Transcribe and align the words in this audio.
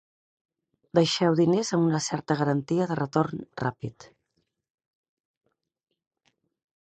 Deixeu 0.99 1.35
diners 1.39 1.69
amb 1.77 1.89
una 1.89 1.99
certa 2.05 2.37
garantia 2.39 2.87
de 2.91 2.97
retorn 3.01 3.45
ràpid. 3.63 4.09